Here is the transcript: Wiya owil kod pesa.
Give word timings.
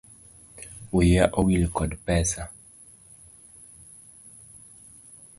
Wiya 0.93 1.25
owil 1.39 1.63
kod 1.77 1.91
pesa. 2.05 2.43